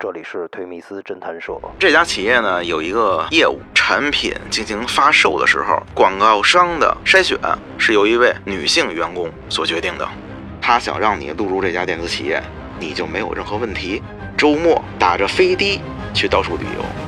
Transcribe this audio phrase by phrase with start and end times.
[0.00, 1.58] 这里是推密斯侦探社。
[1.76, 7.36] 这家企业呢有一个业务，产品进行发售的时候，广告商的筛选
[7.76, 10.08] 是由一位女性员工所决定的。
[10.62, 12.40] 她想让你录入这家电子企业，
[12.78, 14.00] 你就没有任何问题。
[14.36, 15.82] 周末打着飞的
[16.14, 17.07] 去到处旅游。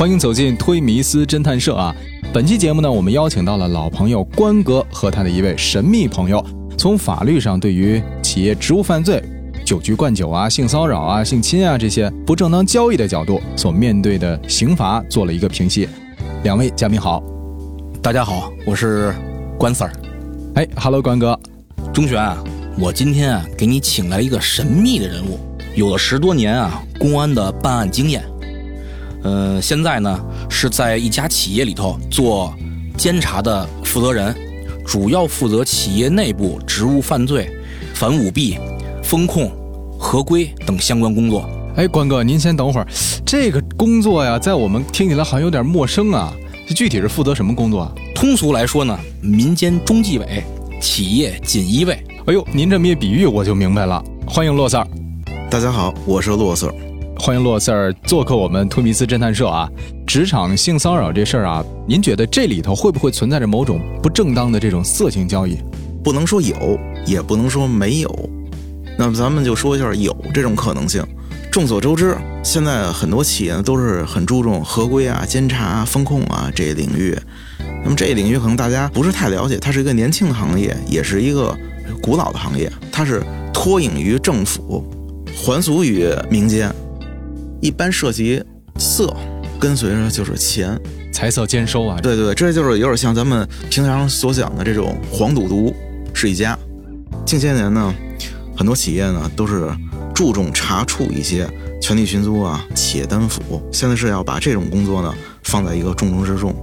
[0.00, 1.94] 欢迎走进推迷思侦探社啊！
[2.32, 6.42] 本期节目呢，我们邀请到了老朋友关哥和他的一位神秘朋友，
[6.78, 9.22] 从法律上对于企业职务犯罪、
[9.62, 15.86] 酒局灌酒啊、性骚扰啊、性侵啊这些不正当交易的角度所面对的刑罚做了一个评析。
[16.44, 17.22] 两位嘉宾好，
[18.00, 19.14] 大家好，我是
[19.58, 19.92] 关 Sir。
[20.54, 21.38] 哎，Hello，关哥，
[21.92, 22.42] 钟璇啊，
[22.78, 25.38] 我今天啊给你请来一个神秘的人物，
[25.74, 28.24] 有了十多年啊公安的办案经验。
[29.22, 32.54] 呃，现在呢是在一家企业里头做
[32.96, 34.34] 监察的负责人，
[34.86, 37.50] 主要负责企业内部职务犯罪、
[37.94, 38.58] 反舞弊、
[39.02, 39.50] 风控、
[39.98, 41.48] 合规等相关工作。
[41.76, 42.86] 哎，关哥，您先等会儿，
[43.24, 46.32] 这个工作呀，在我们听起来好像有点陌生啊。
[46.66, 47.92] 这具体是负责什么工作啊？
[48.14, 50.42] 通俗来说呢，民间中纪委，
[50.80, 51.94] 企业锦衣卫。
[52.26, 54.02] 哎呦，您这么一比喻，我就明白了。
[54.26, 54.86] 欢迎骆 Sir。
[55.50, 56.89] 大家好，我是骆 Sir。
[57.22, 59.68] 欢迎洛 Sir 做客我们托米斯侦探社啊！
[60.06, 65.58] 职场性骚扰这事儿啊，您觉得这里头会不会存在着某种不正当的这种色情交易？
[66.02, 66.56] 不能说有，
[67.04, 68.30] 也不能说没有。
[68.98, 71.06] 那么咱们就说一下有这种可能性。
[71.52, 77.14] 众所周知，现在很多企业都是很注重合规啊、监察、风控啊这一领域。
[77.84, 81.54] 那么这一领域可能大家不是太了解，它是一个年轻的行业，也是一个
[82.02, 82.72] 古老的行业。
[82.90, 84.82] 它是脱颖于政府，
[85.36, 86.74] 还俗于民间。
[87.60, 88.42] 一般涉及
[88.78, 89.14] 色，
[89.58, 90.80] 跟随着就是钱，
[91.12, 91.98] 财色兼收啊。
[92.02, 95.74] 对对对，这就是有点像咱们平常所讲的这种黄赌毒
[96.14, 96.58] 是一家。
[97.26, 97.94] 近些年呢，
[98.56, 99.70] 很多企业呢都是
[100.14, 101.46] 注重查处一些
[101.80, 106.54] 权力寻租啊、企业贪腐，现在是要把这种工作呢放在一个重中之重，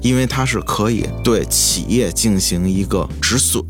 [0.00, 3.62] 因为它是可以对企业进行一个止损，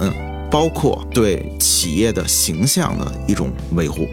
[0.51, 4.07] 包括对企业的形象的一种维护。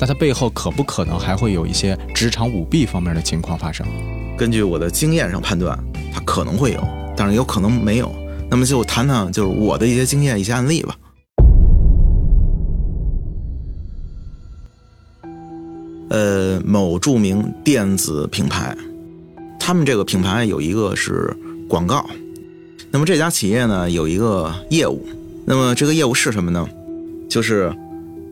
[0.00, 3.86] 那它背后可不可能还会有一些职场舞弊方面的情况发生？
[4.34, 5.78] 根据我的经验上判断，
[6.10, 6.82] 它可能会有，
[7.14, 8.10] 但是有可能没有。
[8.48, 10.96] 那么就谈谈就是我的一些经验、一些案例吧。
[16.08, 18.74] 呃，某著名电子品牌，
[19.58, 21.36] 他们这个品牌有一个是
[21.68, 22.08] 广告。
[22.90, 25.06] 那么这家企业呢有一个业务，
[25.44, 26.66] 那么这个业务是什么呢？
[27.28, 27.70] 就是。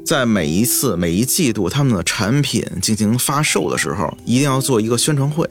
[0.09, 5.47] 在每一次每一季度，他们的产品进行发售的时候，一定要做一个宣传会。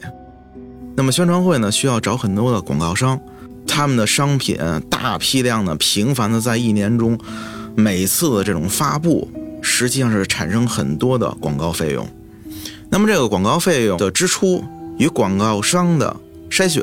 [0.96, 3.20] 那么宣传会呢，需要找很多的广告商，
[3.68, 4.58] 他们的商品
[4.90, 7.16] 大批量的、频繁的在一年中，
[7.76, 9.30] 每次的这种发布，
[9.62, 12.04] 实际上是产生很多的广告费用。
[12.90, 14.64] 那么这个广告费用的支出
[14.98, 16.16] 与广告商的
[16.50, 16.82] 筛选，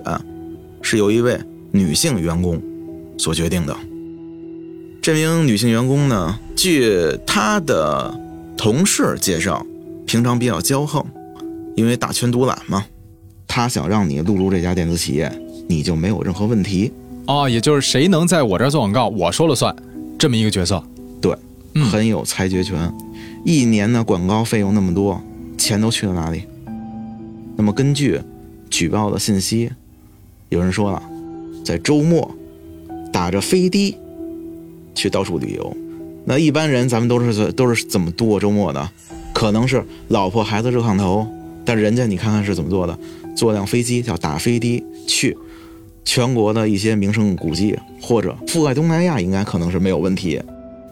[0.81, 1.37] 是由一位
[1.71, 2.63] 女性员工
[3.17, 3.75] 所决定的。
[5.05, 8.19] 这名女性员工呢，据她的
[8.57, 9.63] 同事介绍，
[10.07, 11.05] 平常比较骄横，
[11.75, 12.83] 因为大权独揽嘛。
[13.47, 15.31] 她想让你录入这家电子企业，
[15.69, 16.91] 你就没有任何问题
[17.27, 17.47] 哦。
[17.47, 19.75] 也就是谁能在我这儿做广告，我说了算，
[20.17, 20.83] 这么一个角色。
[21.21, 21.37] 对，
[21.83, 22.91] 很有裁决权。
[23.43, 25.21] 一年的广告费用那么多，
[25.55, 26.45] 钱都去了哪里？
[27.55, 28.19] 那么根据
[28.71, 29.69] 举报的信息，
[30.49, 30.99] 有人说了，
[31.63, 32.31] 在周末
[33.13, 33.95] 打着飞的。
[34.95, 35.77] 去到处旅游，
[36.25, 38.89] 那一般人咱们都是都是怎么度过周末的？
[39.33, 41.27] 可能是老婆孩子热炕头，
[41.65, 42.97] 但人家你看看是怎么做的？
[43.35, 45.37] 坐辆飞机叫打飞的去
[46.05, 50.41] 全国的一些名胜古迹，或者覆盖东南亚，应该可能是没有问题。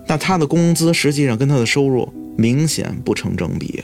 [0.07, 3.81] 那他的工资实际上跟他的收入明显不成正比。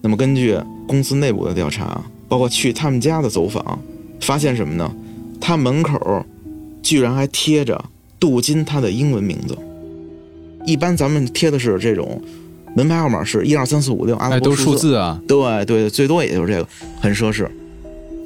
[0.00, 0.58] 那么根据
[0.88, 3.78] 公司内部的调查，包括去他们家的走访，
[4.20, 4.92] 发现什么呢？
[5.40, 6.26] 他门口
[6.82, 7.84] 居然还贴着。
[8.28, 9.56] 镀金，它的英文名字，
[10.66, 12.20] 一般咱们贴的是这种
[12.74, 15.20] 门牌号码是一二三四五六，哎，都是数字啊。
[15.26, 16.68] 对对，最多也就是这个，
[17.00, 17.48] 很奢侈。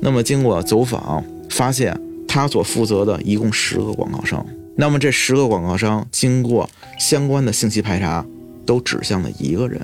[0.01, 4.45] 那么经过走访，发现他所负责的一共十个广告商。
[4.77, 6.69] 那么这十个广告商经过
[6.99, 8.25] 相关的信息排查，
[8.65, 9.81] 都指向了一个人。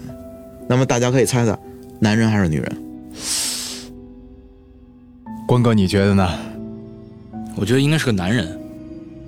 [0.69, 1.58] 那么大家可以猜猜，
[1.99, 2.76] 男人还是女人？
[5.46, 6.28] 关哥，你觉得呢？
[7.56, 8.58] 我觉得应该是个男人。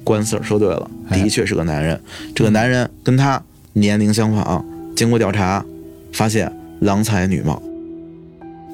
[0.07, 2.01] 关 Sir 说对了，哎的确是个男人。
[2.33, 3.43] 这个男人跟他
[3.73, 4.65] 年龄相仿，
[4.95, 5.67] 经过调查
[6.13, 7.61] 发现郎才女貌。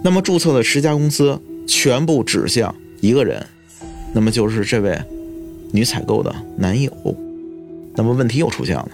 [0.04, 3.46] 那么注册的十家公司全部指向一个人，
[4.12, 5.00] 那么就是这位
[5.70, 6.92] 女采购的男友。
[7.94, 8.90] 那么问题又出现了，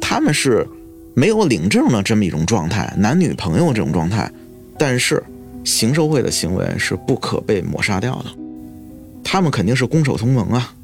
[0.00, 0.66] 他们是
[1.12, 4.30] 没有领证的这么一种状态，男女朋友这种状态，
[4.78, 5.22] 但是
[5.62, 8.30] 行受贿的行为是不可被抹杀掉的。
[9.22, 10.74] 他们肯定是攻守同盟啊，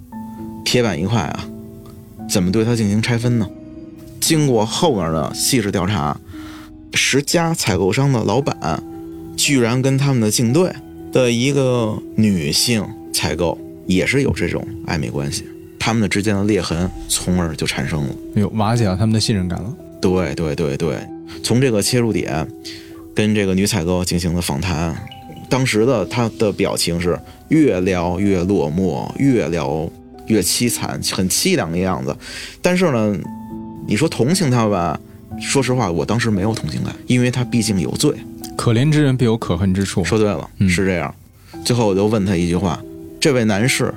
[0.64, 1.48] 铁板一块啊，
[2.28, 3.48] 怎么对它进行拆分呢？
[4.20, 6.18] 经过后面的细致调查，
[6.92, 8.82] 十家采购商的老板
[9.36, 10.70] 居然跟他们的竞对
[11.12, 13.56] 的一个女性采购
[13.86, 15.44] 也是有这种暧昧关系，
[15.78, 18.08] 他们的之间的裂痕从而就产生了。
[18.34, 19.74] 哎呦，瓦解了他们的信任感了。
[20.00, 20.98] 对对对对，
[21.42, 22.46] 从这个切入点
[23.14, 24.94] 跟这个女采购进行了访谈，
[25.48, 27.18] 当时的她的表情是
[27.48, 29.88] 越聊越落寞，越聊
[30.28, 32.16] 越凄惨，很凄凉的样子。
[32.62, 33.18] 但是呢，
[33.86, 34.98] 你说同情他吧，
[35.40, 38.14] 说实话，我当时没有同情感，因为他毕竟有罪。
[38.56, 40.04] 可怜之人必有可恨之处。
[40.04, 41.14] 说对了，嗯是这样。
[41.64, 42.82] 最后我就问他一句话：
[43.20, 43.92] 这位男士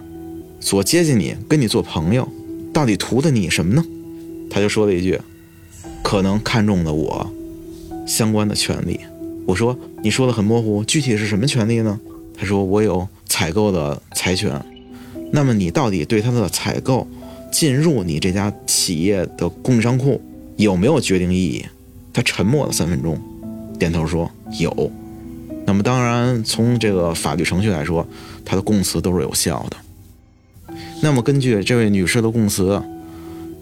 [0.60, 2.28] 所接近你，跟你做朋友，
[2.74, 3.84] 到底图的你什么呢？
[4.50, 5.19] 他就说了一句：
[6.04, 7.31] 可能看中了我
[8.06, 9.00] 相关的权利。
[9.48, 12.00] 我说你说的很模糊，具体是什么权利呢？
[12.38, 14.60] 他说我有采购的财权。
[15.31, 17.07] 那么你到底对他的采购
[17.51, 20.22] 进入你这家企业的供应商库
[20.57, 21.66] 有没有决定意义？
[22.13, 23.18] 他沉默了三分钟，
[23.80, 24.30] 点头说
[24.60, 24.92] 有。
[25.66, 28.06] 那么当然，从这个法律程序来说，
[28.44, 30.75] 他的供词都是有效的。
[31.01, 32.81] 那么根据这位女士的供词，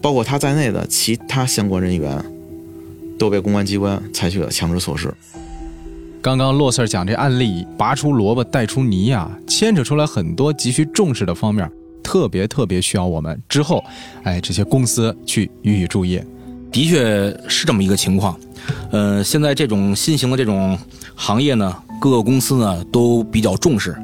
[0.02, 2.24] 包括她在内的其他相关人员，
[3.18, 5.14] 都被公安机关采取了强制措施。
[6.22, 11.72] 刚刚洛 Sir 讲这案例，拔出萝卜带出泥呀、牵扯出来很多急需重视的方面，
[12.04, 13.82] 特别特别需要我们之后，
[14.24, 16.22] 哎，这些公司去予以注意。
[16.74, 18.38] 的确是这么一个情况。
[18.92, 20.78] 呃，现在这种新型的这种
[21.16, 23.96] 行业呢，各个公司呢都比较重视，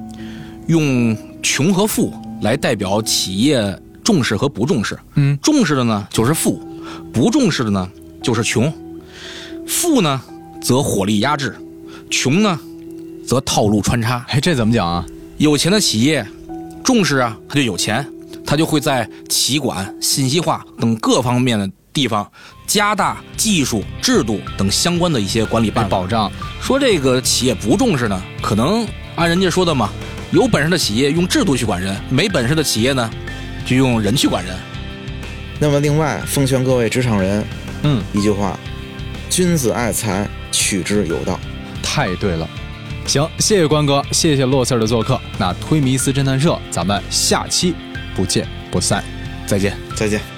[0.68, 4.98] 用穷和富来代表企业重视和不重视。
[5.16, 6.62] 嗯，重视的呢就是富，
[7.12, 7.90] 不重视的呢
[8.24, 8.72] 就是穷。
[9.68, 10.22] 富呢
[10.62, 11.54] 则火力压制，
[12.10, 12.60] 穷呢
[13.28, 14.26] 则套路穿插。
[14.30, 15.06] 哎，这怎么讲啊？
[15.38, 16.26] 有钱的企业
[16.84, 18.06] 重视啊，他就有钱，
[18.46, 22.30] 他就会在企管、信息化等各方面的地方
[22.66, 25.90] 加大技术、制度等相关的一些管理办法。
[25.90, 26.32] 保障。
[26.62, 29.90] 说这个企业不重视呢，可能按人家说的嘛，
[30.32, 33.10] 有本事的企业用制度去管人，没本事的企业呢，
[33.66, 34.56] 就用人去管人。
[35.60, 37.44] 那么另外，奉劝各位职场人
[37.84, 38.58] 嗯，一句话：
[39.30, 41.40] 君子爱财，取之有道。
[41.96, 42.46] 太对了。
[43.08, 45.18] 行，谢谢关哥，谢谢洛 Sir 的做客。
[45.38, 47.74] 那推迷思侦探社，咱们下期
[48.14, 49.02] 不见不散。
[49.48, 49.78] 再见。
[49.96, 50.35] 再见。